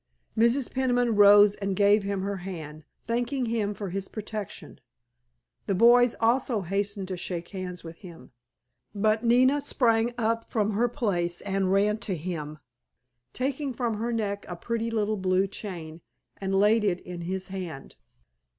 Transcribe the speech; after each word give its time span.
Mrs. 0.35 0.73
Peniman 0.73 1.15
rose 1.15 1.53
and 1.57 1.75
gave 1.75 2.01
him 2.01 2.23
her 2.23 2.37
hand, 2.37 2.85
thanking 3.03 3.45
him 3.45 3.75
for 3.75 3.91
his 3.91 4.07
protection. 4.07 4.79
The 5.67 5.75
boys 5.75 6.15
also 6.19 6.61
hastened 6.61 7.07
to 7.09 7.15
shake 7.17 7.49
hands 7.49 7.83
with 7.83 7.97
him. 7.97 8.31
But 8.95 9.23
Nina 9.23 9.61
sprang 9.61 10.11
up 10.17 10.49
from 10.49 10.71
her 10.71 10.89
place 10.89 11.41
and 11.41 11.71
ran 11.71 11.99
to 11.99 12.15
him, 12.17 12.57
taking 13.31 13.73
from 13.75 13.97
her 13.97 14.11
neck 14.11 14.43
a 14.47 14.55
pretty 14.55 14.89
little 14.89 15.17
blue 15.17 15.45
chain, 15.45 16.01
and 16.37 16.55
laid 16.55 16.83
it 16.83 16.99
in 17.01 17.21
his 17.21 17.49
hand. 17.49 17.95